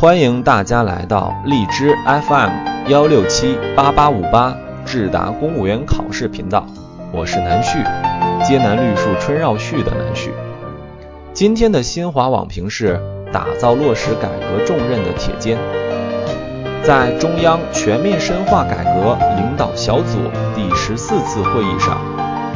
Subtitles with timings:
[0.00, 2.50] 欢迎大家来到荔枝 FM
[2.86, 6.64] 幺六七八八五八智达公务员考试频道，
[7.12, 7.80] 我是南旭，
[8.46, 10.32] 接南绿树春绕絮的南旭。
[11.32, 13.00] 今天的新华网评是
[13.32, 15.58] 打造落实改革重任的铁肩。
[16.84, 20.18] 在中央全面深化改革领导小组
[20.54, 21.98] 第十四次会议上，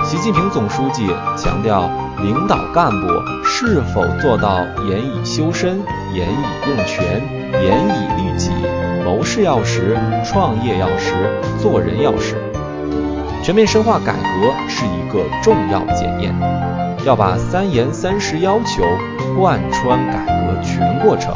[0.05, 1.91] 习近平总书记强调，
[2.23, 3.09] 领导干部
[3.45, 5.83] 是否做到严以修身、
[6.13, 8.51] 严以用权、严以律己，
[9.05, 11.13] 谋事要实、创业要实、
[11.59, 12.37] 做人要实。
[13.43, 16.35] 全面深化改革是一个重要检验，
[17.05, 18.85] 要把三严三实要求
[19.37, 21.35] 贯穿改革全过程，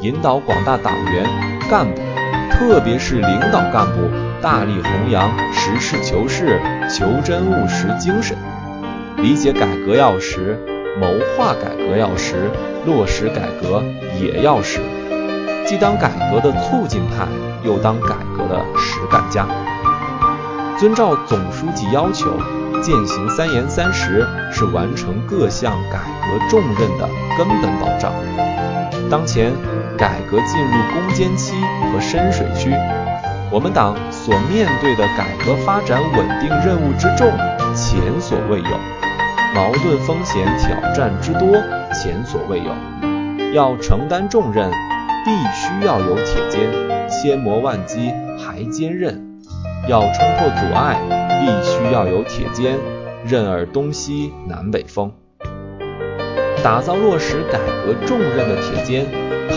[0.00, 1.24] 引导广大党员
[1.70, 2.00] 干部，
[2.50, 4.10] 特别是领导干部。
[4.42, 8.36] 大力弘扬实事求是、求真务实精神，
[9.16, 10.58] 理解改革要实，
[10.98, 12.50] 谋划改革要实，
[12.86, 13.82] 落实改革
[14.18, 14.80] 也要实，
[15.66, 17.26] 既当改革的促进派，
[17.62, 19.46] 又当改革的实干家。
[20.78, 22.30] 遵照总书记要求，
[22.82, 28.12] 践行三严三实，是完成各项改革重任的根本保障。
[29.10, 29.52] 当前，
[29.96, 31.54] 改革进入攻坚期
[31.92, 32.70] 和深水区。
[33.50, 37.30] 我们党所面对的改革发展稳定任务之重，
[37.74, 38.76] 前所未有；
[39.56, 41.48] 矛盾风险挑战之多，
[41.90, 42.70] 前所未有。
[43.54, 44.70] 要承担重任，
[45.24, 46.70] 必须要有铁肩，
[47.08, 49.14] 千磨万击还坚韧；
[49.88, 51.00] 要冲破阻碍，
[51.40, 52.78] 必须要有铁肩，
[53.24, 55.10] 任尔东西南北风。
[56.62, 59.06] 打造落实改革重任的铁肩，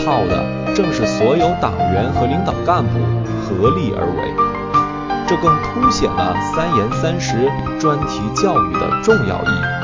[0.02, 2.98] 靠的正是所有党员和领导干部。
[3.44, 9.79] 合力而为，这更凸显了三严三实专题教育的重要意义。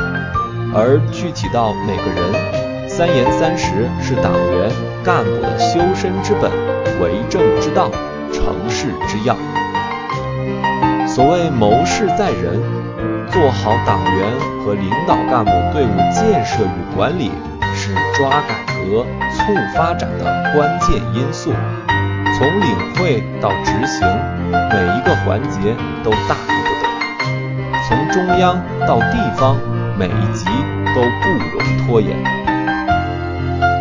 [0.79, 4.71] 而具体到每个人，三严三实是党员
[5.03, 6.53] 干部的修身之本、
[7.01, 7.91] 为政之道、
[8.31, 9.35] 成事之要。
[11.09, 12.61] 所谓谋事在人，
[13.33, 14.29] 做好党员
[14.61, 17.33] 和领导干部队伍建设与管理，
[17.75, 21.55] 是抓改革、促发展的关键因素。
[22.37, 24.07] 从领会到执行，
[24.53, 26.87] 每一个环节都大意不得；
[27.89, 29.57] 从中央到地方，
[29.99, 30.45] 每一级
[30.95, 32.23] 都不容拖延。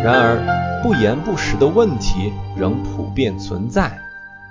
[0.02, 3.98] 然而，不严不实的问题仍普遍存在。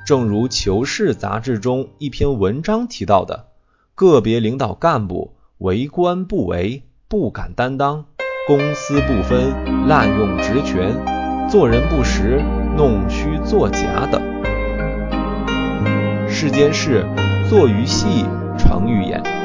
[0.05, 3.47] 正如《求是》杂志中一篇文章提到的，
[3.95, 8.05] 个别领导干部为官不为，不敢担当，
[8.47, 10.93] 公私不分，滥用职权，
[11.49, 12.43] 做人不实。
[12.77, 14.21] 弄虚作假等。
[16.27, 17.05] 世间事，
[17.49, 18.25] 做于细，
[18.57, 19.44] 成于严。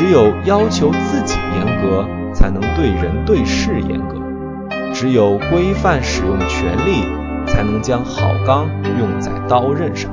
[0.00, 4.16] 只有要求自己严格，才能对人对事严格；
[4.94, 7.04] 只有规范使用权力，
[7.46, 8.66] 才能将好钢
[8.98, 10.10] 用在刀刃上；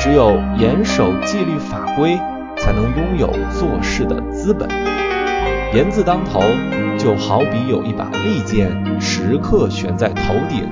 [0.00, 2.18] 只有严守纪律法规，
[2.56, 4.68] 才能拥有做事的资本。
[5.72, 6.40] 严字当头，
[6.98, 10.68] 就好比有一把利剑，时刻悬在头顶。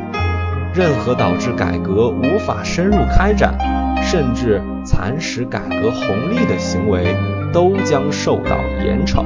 [0.75, 3.57] 任何导致改革无法深入开展，
[4.03, 7.15] 甚至蚕食改革红利的行为，
[7.57, 8.51] 都将受到
[8.85, 9.25] 严惩。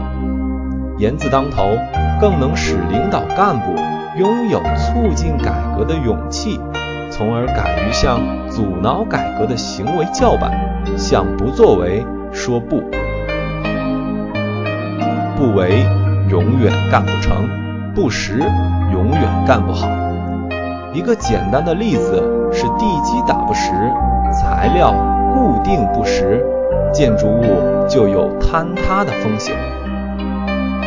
[0.99, 1.65] 严字当头，
[2.21, 3.75] 更能使领导干部
[4.17, 6.61] 拥有促进改革的勇气，
[7.11, 10.53] 从而敢于向阻挠改革的行为叫板，
[10.97, 12.81] 向不作为说不。
[15.37, 15.85] 不为
[16.29, 17.49] 永远干不成，
[17.97, 18.39] 不实
[18.93, 19.89] 永远干不好。
[20.95, 23.73] 一个简单的例子是地基打不实，
[24.33, 24.95] 材料
[25.33, 26.45] 固定不实，
[26.93, 29.55] 建筑物就有坍塌的风险。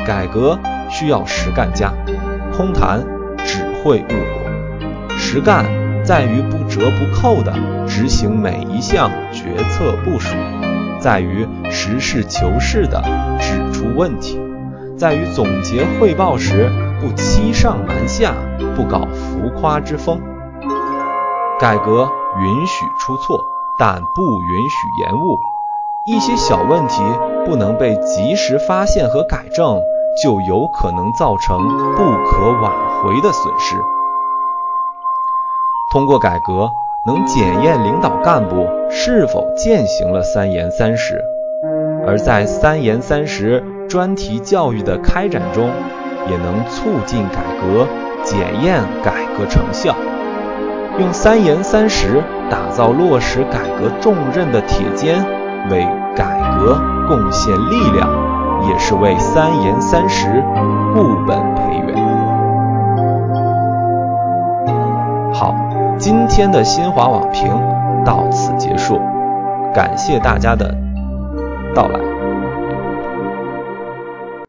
[0.05, 0.59] 改革
[0.89, 1.93] 需要实干家，
[2.55, 3.03] 空谈
[3.37, 5.17] 只会误国。
[5.17, 5.65] 实干
[6.03, 7.53] 在于不折不扣地
[7.87, 10.35] 执行每一项决策部署，
[10.99, 13.01] 在于实事求是地
[13.39, 14.39] 指出问题，
[14.97, 16.69] 在于总结汇报时
[17.01, 18.33] 不欺上瞒下。
[18.75, 20.19] 不搞浮夸之风，
[21.59, 23.39] 改革允许出错，
[23.77, 25.37] 但不允许延误。
[26.05, 27.01] 一些小问题
[27.45, 29.79] 不能被及时发现和改正，
[30.21, 31.57] 就有可能造成
[31.95, 32.71] 不可挽
[33.01, 33.77] 回的损失。
[35.91, 36.71] 通过改革，
[37.05, 41.21] 能检验领导干部是否践行了三严三实，
[42.05, 45.69] 而在三严三实专题教育的开展中，
[46.29, 47.87] 也能促进改革。
[48.25, 49.93] 检验改革成效，
[50.99, 55.25] 用三严三实打造落实改革重任的铁肩，
[55.69, 58.07] 为改革贡献力量，
[58.67, 60.43] 也是为三严三实
[60.93, 61.95] 固本培元。
[65.33, 65.55] 好。
[65.99, 67.49] 今天的新华网评
[68.03, 68.99] 到此结束，
[69.73, 70.75] 感谢大家的
[71.73, 72.12] 到来。